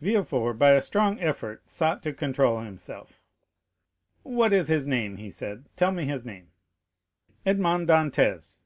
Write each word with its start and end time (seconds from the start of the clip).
Villefort 0.00 0.52
by 0.56 0.70
a 0.70 0.80
strong 0.80 1.18
effort 1.18 1.68
sought 1.68 2.00
to 2.04 2.12
control 2.12 2.60
himself. 2.60 3.18
"What 4.22 4.52
is 4.52 4.68
his 4.68 4.86
name?" 4.86 5.32
said 5.32 5.64
he. 5.64 5.64
"Tell 5.74 5.90
me 5.90 6.04
his 6.04 6.24
name." 6.24 6.52
"Edmond 7.44 7.88
Dantès." 7.88 8.62